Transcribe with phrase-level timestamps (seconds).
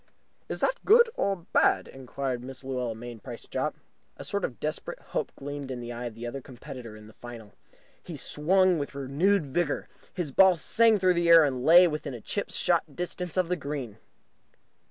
[0.49, 2.63] "Is that good or bad?" inquired Mrs.
[2.63, 3.75] Luella Mainprice Jopp.
[4.17, 7.13] A sort of desperate hope gleamed in the eye of the other competitor in the
[7.13, 7.53] final.
[8.01, 9.87] He swung with renewed vigour.
[10.11, 13.99] His ball sang through the air, and lay within chip shot distance of the green.